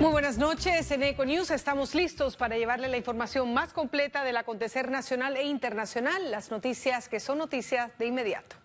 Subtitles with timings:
[0.00, 4.38] Muy buenas noches, en Eco News estamos listos para llevarle la información más completa del
[4.38, 8.56] acontecer nacional e internacional, las noticias que son noticias de inmediato.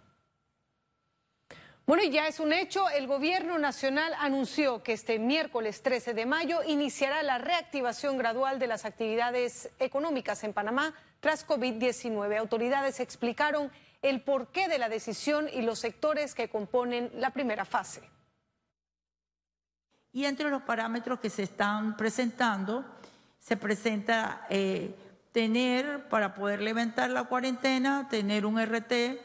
[1.85, 6.25] Bueno, y ya es un hecho, el gobierno nacional anunció que este miércoles 13 de
[6.25, 12.37] mayo iniciará la reactivación gradual de las actividades económicas en Panamá tras COVID-19.
[12.37, 18.14] Autoridades explicaron el porqué de la decisión y los sectores que componen la primera fase.
[20.15, 22.85] Y entre los parámetros que se están presentando,
[23.37, 24.95] se presenta eh,
[25.33, 29.19] tener, para poder levantar la cuarentena, tener un RT,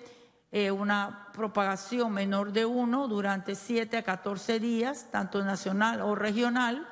[0.51, 6.89] eh, una propagación menor de uno durante 7 a 14 días, tanto nacional o regional,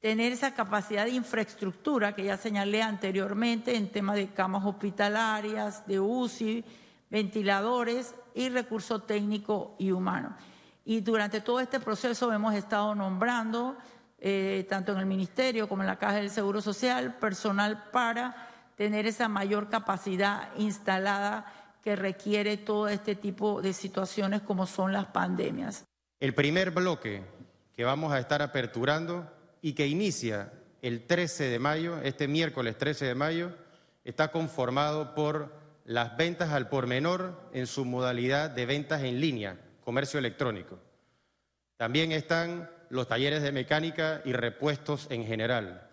[0.00, 5.98] tener esa capacidad de infraestructura que ya señalé anteriormente en temas de camas hospitalarias, de
[5.98, 6.62] UCI,
[7.08, 10.36] ventiladores y recurso técnico y humano.
[10.84, 13.76] Y durante todo este proceso hemos estado nombrando,
[14.18, 19.06] eh, tanto en el Ministerio como en la Caja del Seguro Social, personal para tener
[19.06, 21.46] esa mayor capacidad instalada
[21.82, 25.84] que requiere todo este tipo de situaciones como son las pandemias.
[26.20, 27.22] El primer bloque
[27.74, 33.06] que vamos a estar aperturando y que inicia el 13 de mayo, este miércoles 13
[33.06, 33.52] de mayo,
[34.04, 35.54] está conformado por
[35.84, 40.78] las ventas al por menor en su modalidad de ventas en línea, comercio electrónico.
[41.76, 45.88] También están los talleres de mecánica y repuestos en general,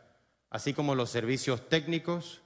[0.50, 2.42] así como los servicios técnicos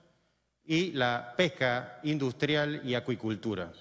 [0.64, 3.72] y la pesca industrial y acuicultura.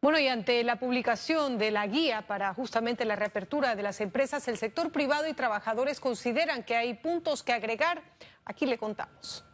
[0.00, 4.46] Bueno, y ante la publicación de la guía para justamente la reapertura de las empresas,
[4.46, 8.02] el sector privado y trabajadores consideran que hay puntos que agregar.
[8.44, 9.44] Aquí le contamos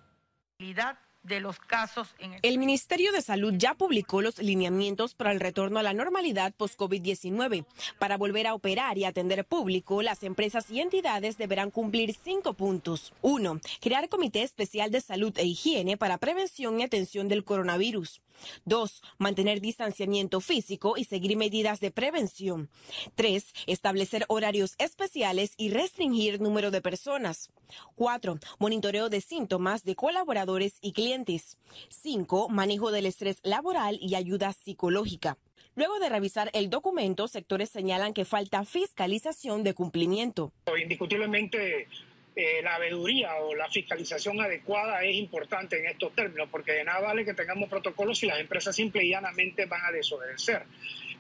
[1.23, 2.59] de los casos en el...
[2.59, 7.65] Ministerio de Salud ya publicó los lineamientos para el retorno a la normalidad post-COVID-19.
[7.99, 13.13] Para volver a operar y atender público, las empresas y entidades deberán cumplir cinco puntos.
[13.21, 18.21] Uno, crear comité especial de salud e higiene para prevención y atención del coronavirus.
[18.65, 22.69] Dos, mantener distanciamiento físico y seguir medidas de prevención.
[23.15, 27.51] Tres, establecer horarios especiales y restringir número de personas.
[27.95, 31.59] Cuatro, monitoreo de síntomas de colaboradores y clientes.
[31.89, 35.39] Cinco, manejo del estrés laboral y ayuda psicológica.
[35.75, 40.53] Luego de revisar el documento, sectores señalan que falta fiscalización de cumplimiento.
[40.81, 41.89] Indiscutiblemente
[42.35, 47.01] eh, la veeduría o la fiscalización adecuada es importante en estos términos, porque de nada
[47.01, 50.65] vale que tengamos protocolos si las empresas simple y llanamente van a desobedecer,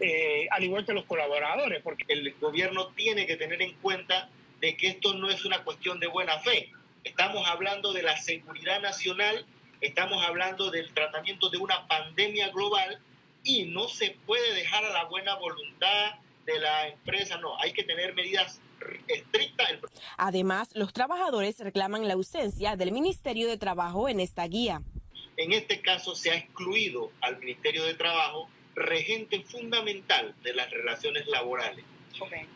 [0.00, 1.82] eh, al igual que los colaboradores.
[1.82, 4.30] Porque el gobierno tiene que tener en cuenta
[4.60, 6.70] de que esto no es una cuestión de buena fe.
[7.04, 9.44] Estamos hablando de la seguridad nacional,
[9.82, 13.00] estamos hablando del tratamiento de una pandemia global
[13.44, 16.14] y no se puede dejar a la buena voluntad
[16.46, 18.60] de la empresa, no, hay que tener medidas
[19.08, 19.64] estricta.
[20.16, 24.82] Además, los trabajadores reclaman la ausencia del Ministerio de Trabajo en esta guía.
[25.36, 31.26] En este caso se ha excluido al Ministerio de Trabajo, regente fundamental de las relaciones
[31.26, 31.84] laborales.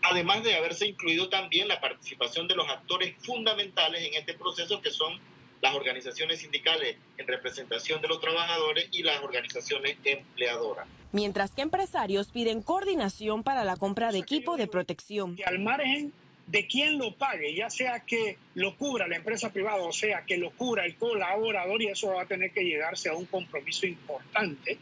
[0.02, 4.90] Además de haberse incluido también la participación de los actores fundamentales en este proceso, que
[4.90, 5.18] son
[5.62, 10.86] las organizaciones sindicales en representación de los trabajadores y las organizaciones empleadoras.
[11.12, 15.36] Mientras que empresarios piden coordinación para la compra de equipo de protección.
[15.44, 16.12] al margen
[16.46, 20.36] de quién lo pague, ya sea que lo cubra la empresa privada o sea que
[20.36, 24.78] lo cubra el colaborador y eso va a tener que llegarse a un compromiso importante.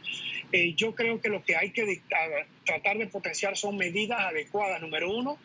[0.51, 2.01] Eh, yo creo que lo que hay que
[2.65, 4.79] tratar de potenciar son medidas adecuadas.
[4.79, 5.39] Número uno,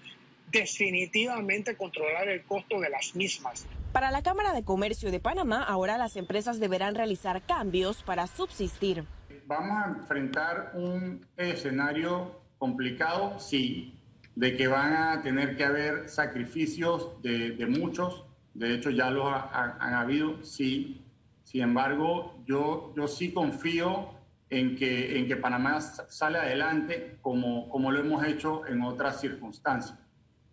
[0.51, 3.67] definitivamente controlar el costo de las mismas.
[3.93, 9.05] Para la Cámara de Comercio de Panamá, ahora las empresas deberán realizar cambios para subsistir.
[9.47, 13.99] Vamos a enfrentar un escenario complicado, sí,
[14.37, 18.25] de que van a tener que haber sacrificios de, muchos,
[18.55, 21.05] de hecho ya los han habido, sí.
[21.43, 24.11] Sin embargo, yo, yo sí confío
[24.51, 29.99] en que, en que Panamá sale adelante como, como lo hemos hecho en otras circunstancias.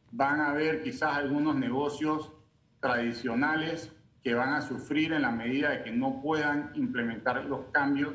[0.10, 2.32] Van a haber quizás algunos negocios
[2.80, 3.92] tradicionales
[4.24, 8.14] que van a sufrir en la medida de que no puedan implementar los cambios,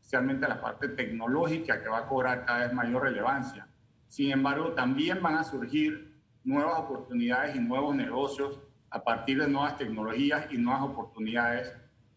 [0.00, 3.68] especialmente la parte tecnológica que va a cobrar cada vez mayor relevancia.
[4.08, 6.12] Sin embargo, también van a surgir
[6.44, 8.58] nuevas oportunidades y nuevos negocios
[8.90, 11.72] a partir de nuevas tecnologías y nuevas oportunidades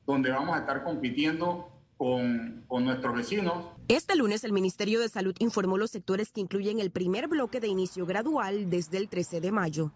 [0.06, 3.66] donde vamos a estar compitiendo con, con, nuestros vecinos.
[3.88, 7.68] Este lunes el Ministerio de Salud informó los sectores que incluyen el primer bloque de
[7.68, 9.94] inicio gradual desde el 13 de mayo.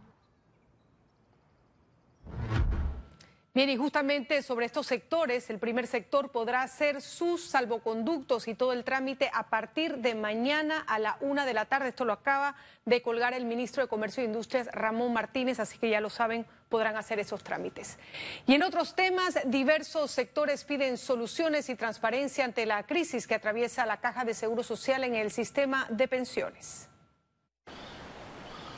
[3.51, 8.73] Bien, y justamente sobre estos sectores, el primer sector podrá hacer sus salvoconductos y todo
[8.73, 11.89] el trámite a partir de mañana a la una de la tarde.
[11.89, 12.55] Esto lo acaba
[12.85, 16.45] de colgar el ministro de Comercio e Industrias, Ramón Martínez, así que ya lo saben,
[16.69, 17.97] podrán hacer esos trámites.
[18.45, 23.87] Y en otros temas, diversos sectores piden soluciones y transparencia ante la crisis que atraviesa
[23.87, 26.88] la Caja de Seguro Social en el sistema de pensiones.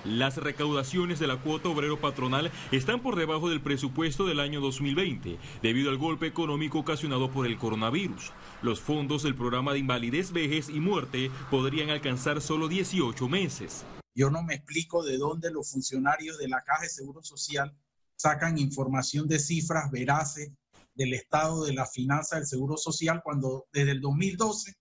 [0.04, 5.38] Las recaudaciones de la cuota obrero patronal están por debajo del presupuesto del año 2020
[5.62, 8.32] debido al golpe económico ocasionado por el coronavirus.
[8.64, 13.86] Los fondos del programa de invalidez, vejez y muerte podrían alcanzar solo 18 meses.
[14.16, 17.78] Yo no me explico de dónde los funcionarios de la Caja de Seguro Social
[18.16, 20.52] sacan información de cifras veraces
[20.96, 24.74] del estado de la finanza del Seguro Social cuando desde el 2012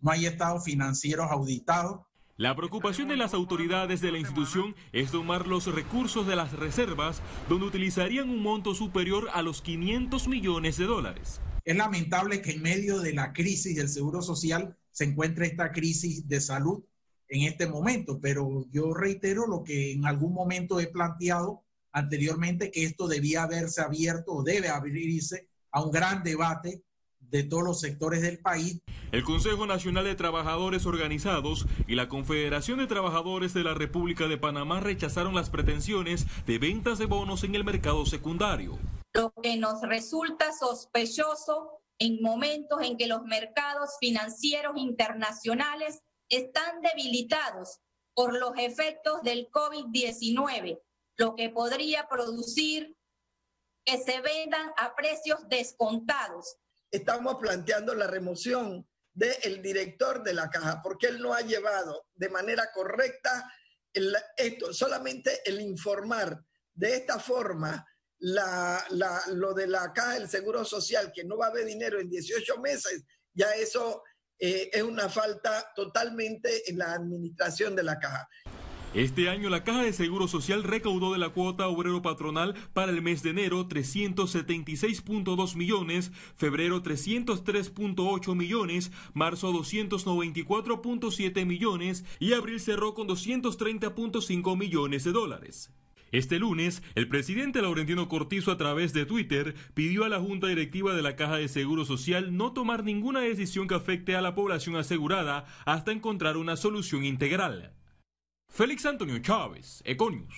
[0.00, 2.00] no hay estados financieros auditados
[2.36, 7.22] la preocupación de las autoridades de la institución es tomar los recursos de las reservas,
[7.48, 11.40] donde utilizarían un monto superior a los 500 millones de dólares.
[11.64, 16.26] Es lamentable que en medio de la crisis del Seguro Social se encuentre esta crisis
[16.26, 16.82] de salud
[17.28, 22.82] en este momento, pero yo reitero lo que en algún momento he planteado anteriormente, que
[22.82, 26.82] esto debía haberse abierto o debe abrirse a un gran debate
[27.30, 28.80] de todos los sectores del país.
[29.12, 34.38] El Consejo Nacional de Trabajadores Organizados y la Confederación de Trabajadores de la República de
[34.38, 38.78] Panamá rechazaron las pretensiones de ventas de bonos en el mercado secundario.
[39.12, 47.80] Lo que nos resulta sospechoso en momentos en que los mercados financieros internacionales están debilitados
[48.14, 50.80] por los efectos del COVID-19,
[51.16, 52.96] lo que podría producir
[53.84, 56.56] que se vendan a precios descontados
[56.94, 62.28] estamos planteando la remoción del director de la caja, porque él no ha llevado de
[62.28, 63.52] manera correcta
[64.36, 66.40] esto, solamente el informar
[66.72, 67.86] de esta forma
[68.18, 72.58] lo de la caja del Seguro Social, que no va a haber dinero en 18
[72.60, 74.02] meses, ya eso
[74.38, 78.28] eh, es una falta totalmente en la administración de la caja.
[78.94, 83.02] Este año la Caja de Seguro Social recaudó de la cuota obrero patronal para el
[83.02, 93.08] mes de enero 376.2 millones, febrero 303.8 millones, marzo 294.7 millones y abril cerró con
[93.08, 95.72] 230.5 millones de dólares.
[96.12, 100.94] Este lunes, el presidente Laurentino Cortizo a través de Twitter pidió a la Junta Directiva
[100.94, 104.76] de la Caja de Seguro Social no tomar ninguna decisión que afecte a la población
[104.76, 107.72] asegurada hasta encontrar una solución integral.
[108.54, 110.32] Félix Antonio Chávez, Econius.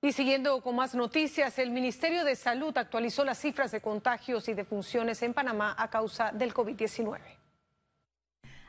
[0.00, 4.54] Y siguiendo con más noticias, el Ministerio de Salud actualizó las cifras de contagios y
[4.54, 7.20] defunciones en Panamá a causa del COVID-19.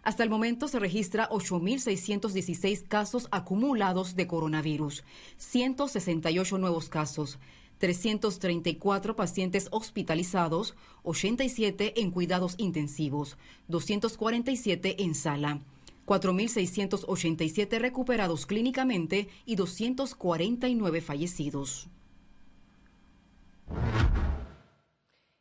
[0.04, 5.06] Hasta el momento se registra 8.616 casos acumulados de coronavirus,
[5.38, 7.40] 168 nuevos casos,
[7.78, 13.38] 334 pacientes hospitalizados, 87 en cuidados intensivos,
[13.70, 15.62] 247 en sala.
[16.08, 21.90] 4.687 recuperados clínicamente y 249 fallecidos.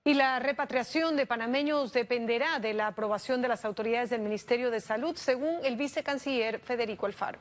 [0.05, 4.81] Y la repatriación de panameños dependerá de la aprobación de las autoridades del Ministerio de
[4.81, 7.41] Salud, según el vicecanciller Federico Alfaro.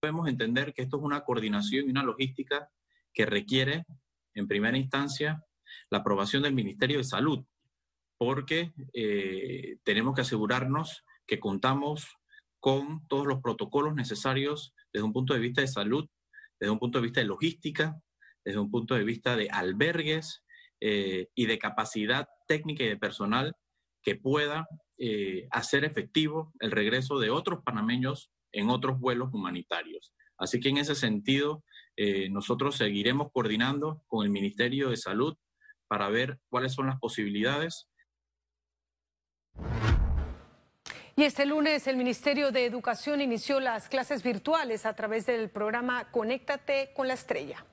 [0.00, 2.70] Podemos entender que esto es una coordinación y una logística
[3.12, 3.84] que requiere,
[4.34, 5.42] en primera instancia,
[5.90, 7.44] la aprobación del Ministerio de Salud,
[8.18, 12.06] porque eh, tenemos que asegurarnos que contamos
[12.60, 16.08] con todos los protocolos necesarios desde un punto de vista de salud,
[16.58, 18.00] desde un punto de vista de logística,
[18.44, 20.42] desde un punto de vista de albergues
[20.80, 23.54] eh, y de capacidad técnica y de personal
[24.02, 24.66] que pueda
[24.98, 30.12] eh, hacer efectivo el regreso de otros panameños en otros vuelos humanitarios.
[30.38, 31.64] Así que en ese sentido,
[31.96, 35.36] eh, nosotros seguiremos coordinando con el Ministerio de Salud
[35.88, 37.88] para ver cuáles son las posibilidades
[41.16, 46.10] y este lunes el Ministerio de Educación inició las clases virtuales a través del programa
[46.10, 47.64] Conéctate con la Estrella.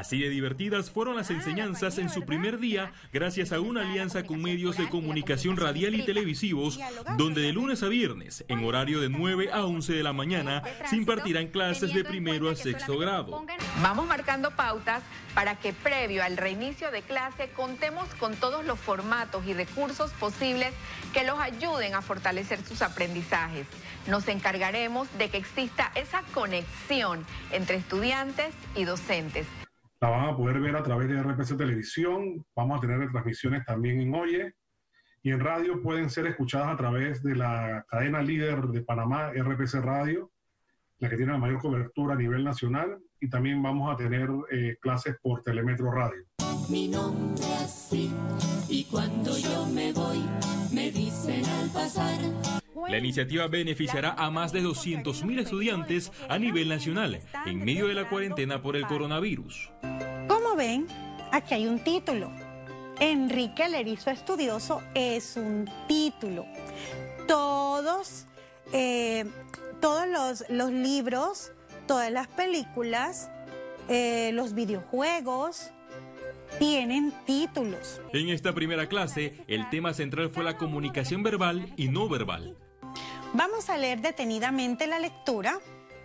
[0.00, 4.40] Así de divertidas fueron las enseñanzas en su primer día gracias a una alianza con
[4.40, 6.80] medios de comunicación radial y televisivos,
[7.18, 10.96] donde de lunes a viernes, en horario de 9 a 11 de la mañana, se
[10.96, 13.44] impartirán clases de primero a sexto grado.
[13.82, 15.02] Vamos marcando pautas
[15.34, 20.72] para que previo al reinicio de clase contemos con todos los formatos y recursos posibles
[21.12, 23.66] que los ayuden a fortalecer sus aprendizajes.
[24.06, 29.46] Nos encargaremos de que exista esa conexión entre estudiantes y docentes
[30.00, 32.44] la van a poder ver a través de RPC Televisión.
[32.56, 34.54] Vamos a tener transmisiones también en Oye
[35.22, 39.74] y en radio pueden ser escuchadas a través de la cadena líder de Panamá, RPC
[39.82, 40.32] Radio,
[40.98, 44.78] la que tiene la mayor cobertura a nivel nacional, y también vamos a tener eh,
[44.80, 46.24] clases por Telemetro Radio.
[46.70, 48.10] Mi nombre así,
[48.68, 50.24] y cuando yo me voy,
[50.72, 52.59] me dicen al pasar.
[52.88, 58.08] La iniciativa beneficiará a más de 200.000 estudiantes a nivel nacional en medio de la
[58.08, 59.70] cuarentena por el coronavirus.
[60.28, 60.86] Como ven,
[61.32, 62.30] aquí hay un título
[63.00, 66.44] Enrique el Erizo Estudioso es un título.
[67.26, 68.26] Todos,
[68.74, 69.24] eh,
[69.80, 70.06] todos
[70.50, 71.52] los, libros,
[71.86, 73.30] todas las películas,
[73.88, 75.70] eh, los videojuegos,
[76.58, 78.02] tienen títulos.
[78.12, 82.58] En esta primera clase, el tema central fue la comunicación verbal y no verbal.
[83.32, 85.60] Vamos a leer detenidamente la lectura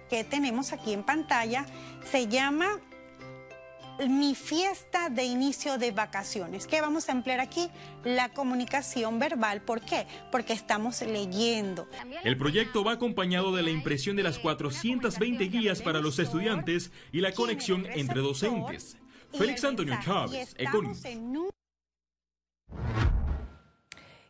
[0.09, 1.65] que tenemos aquí en pantalla.
[2.03, 2.79] Se llama
[4.07, 6.67] mi fiesta de inicio de vacaciones.
[6.67, 7.69] ¿Qué vamos a emplear aquí?
[8.03, 9.61] La comunicación verbal.
[9.61, 10.05] ¿Por qué?
[10.31, 11.87] Porque estamos leyendo.
[12.23, 17.21] El proyecto va acompañado de la impresión de las 420 guías para los estudiantes y
[17.21, 18.97] la conexión entre docentes.
[19.31, 21.01] Félix Antonio Chávez, Econius.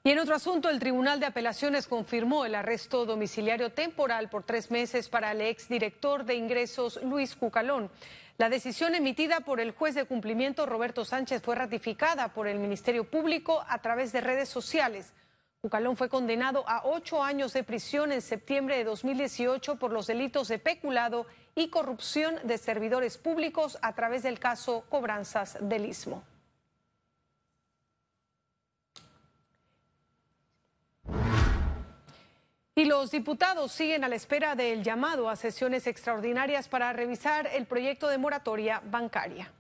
[0.06, 4.70] Y en otro asunto, el Tribunal de Apelaciones confirmó el arresto domiciliario temporal por tres
[4.70, 7.90] meses para el exdirector de ingresos Luis Cucalón.
[8.38, 13.10] La decisión emitida por el juez de cumplimiento Roberto Sánchez fue ratificada por el Ministerio
[13.10, 15.12] Público a través de redes sociales.
[15.62, 20.50] Cucalón fue condenado a ocho años de prisión en septiembre de 2018 por los delitos
[20.50, 26.24] de peculado y corrupción de servidores públicos a través del caso Cobranzas del Istmo.
[32.78, 37.68] Y los diputados siguen a la espera del llamado a sesiones extraordinarias para revisar el
[37.68, 39.54] proyecto de moratoria bancaria.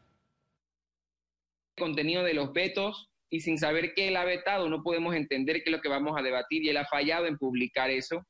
[1.78, 5.64] El contenido de los vetos y sin saber qué él ha vetado no podemos entender
[5.64, 8.26] qué es lo que vamos a debatir y él ha fallado en publicar eso.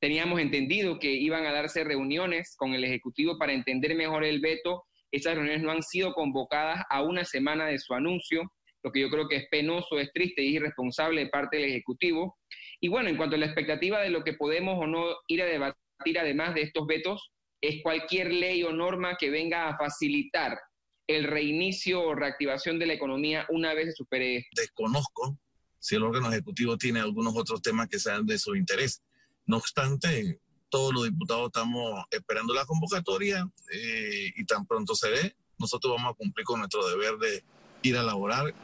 [0.00, 4.84] Teníamos entendido que iban a darse reuniones con el Ejecutivo para entender mejor el veto.
[5.10, 8.42] Esas reuniones no han sido convocadas a una semana de su anuncio,
[8.84, 12.38] lo que yo creo que es penoso, es triste y irresponsable de parte del Ejecutivo.
[12.80, 15.46] Y bueno, en cuanto a la expectativa de lo que podemos o no ir a
[15.46, 20.58] debatir además de estos vetos, es cualquier ley o norma que venga a facilitar
[21.06, 24.46] el reinicio o reactivación de la economía una vez se supere.
[24.54, 25.36] Desconozco
[25.78, 29.02] si el órgano ejecutivo tiene algunos otros temas que sean de su interés.
[29.46, 35.36] No obstante, todos los diputados estamos esperando la convocatoria eh, y tan pronto se ve,
[35.58, 37.44] nosotros vamos a cumplir con nuestro deber de
[37.82, 38.54] ir a laborar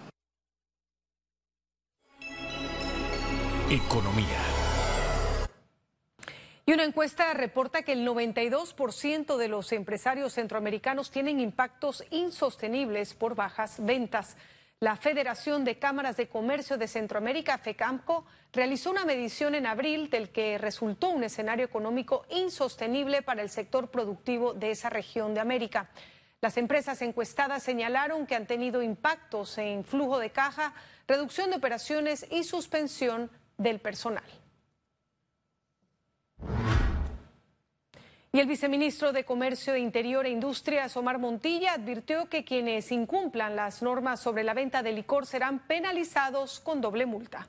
[3.68, 4.38] Economía.
[6.64, 13.34] Y una encuesta reporta que el 92% de los empresarios centroamericanos tienen impactos insostenibles por
[13.34, 14.36] bajas ventas.
[14.78, 20.30] La Federación de Cámaras de Comercio de Centroamérica, FECAMCO, realizó una medición en abril del
[20.30, 25.90] que resultó un escenario económico insostenible para el sector productivo de esa región de América.
[26.40, 30.72] Las empresas encuestadas señalaron que han tenido impactos en flujo de caja,
[31.08, 34.24] reducción de operaciones y suspensión del personal.
[38.36, 43.56] Y el viceministro de Comercio de Interior e Industria, Omar Montilla, advirtió que quienes incumplan
[43.56, 47.48] las normas sobre la venta de licor serán penalizados con doble multa.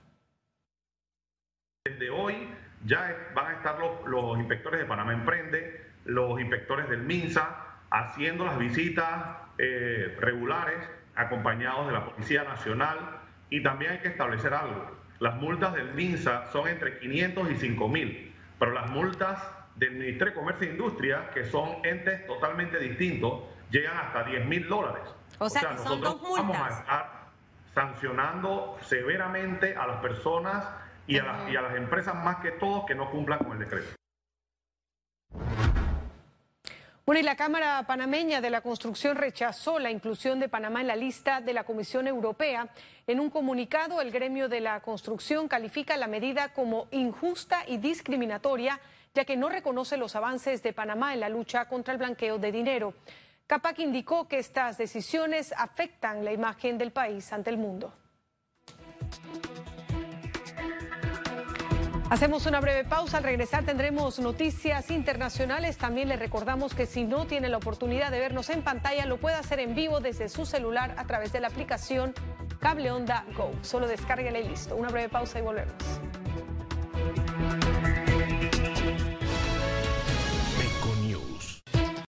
[1.84, 2.48] Desde hoy
[2.86, 8.58] ya van a estar los, inspectores de Panamá Emprende, los inspectores del MINSA, haciendo las
[8.58, 10.78] visitas eh, regulares
[11.16, 16.52] acompañados de la Policía Nacional y también hay que establecer algo las multas del MINSA
[16.52, 19.42] son entre 500 y 5 mil, pero las multas
[19.76, 24.68] del Ministerio de Comercio e Industria, que son entes totalmente distintos, llegan hasta 10 mil
[24.68, 25.04] dólares.
[25.40, 26.48] O sea, que son dos multas.
[26.48, 27.18] vamos a estar
[27.74, 30.66] sancionando severamente a las personas
[31.06, 33.60] y a, las, y a las empresas más que todos que no cumplan con el
[33.60, 33.97] decreto.
[37.08, 40.96] Bueno, y la Cámara Panameña de la Construcción rechazó la inclusión de Panamá en la
[40.98, 42.68] lista de la Comisión Europea.
[43.08, 48.82] En un comunicado, el gremio de la construcción califica la medida como injusta y discriminatoria,
[49.16, 52.52] ya que no reconoce los avances de Panamá en la lucha contra el blanqueo de
[52.52, 52.94] dinero.
[53.48, 57.94] Capac indicó que estas decisiones afectan la imagen del país ante el mundo.
[62.10, 63.18] Hacemos una breve pausa.
[63.18, 65.78] Al regresar tendremos noticias internacionales.
[65.78, 69.36] También le recordamos que si no tiene la oportunidad de vernos en pantalla, lo puede
[69.36, 72.14] hacer en vivo desde su celular a través de la aplicación
[72.62, 73.52] Cable Onda Go.
[73.62, 74.78] Solo descárguela y listo.
[74.78, 75.74] Una breve pausa y volvemos.